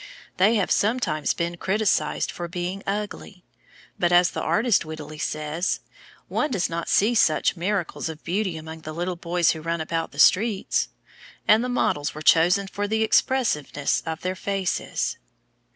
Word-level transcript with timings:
They 0.37 0.55
have 0.55 0.71
sometimes 0.71 1.35
been 1.35 1.57
criticised 1.57 2.31
for 2.31 2.47
being 2.47 2.81
ugly; 2.87 3.43
but 3.99 4.11
as 4.11 4.31
the 4.31 4.41
artist 4.41 4.83
wittily 4.83 5.19
says, 5.19 5.79
"One 6.27 6.49
does 6.49 6.71
not 6.71 6.89
see 6.89 7.13
such 7.13 7.55
miracles 7.55 8.09
of 8.09 8.23
beauty 8.23 8.57
among 8.57 8.81
the 8.81 8.93
little 8.93 9.15
boys 9.15 9.51
who 9.51 9.61
run 9.61 9.79
about 9.79 10.09
the 10.11 10.17
streets," 10.17 10.89
and 11.47 11.63
the 11.63 11.69
models 11.69 12.15
were 12.15 12.23
chosen 12.23 12.65
for 12.65 12.87
the 12.87 13.03
expressiveness 13.03 14.01
of 14.03 14.21
their 14.21 14.33
faces. 14.35 15.17